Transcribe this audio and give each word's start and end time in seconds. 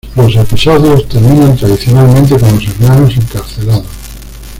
Los 0.15 0.35
episodios 0.35 1.07
terminan 1.07 1.55
tradicionalmente 1.55 2.35
con 2.39 2.49
los 2.55 2.67
hermanos 2.69 3.15
encarcelados. 3.17 3.85